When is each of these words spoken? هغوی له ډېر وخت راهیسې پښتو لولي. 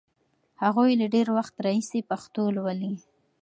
هغوی 0.63 0.91
له 1.01 1.05
ډېر 1.13 1.27
وخت 1.37 1.55
راهیسې 1.65 1.99
پښتو 2.09 2.43
لولي. 2.55 2.93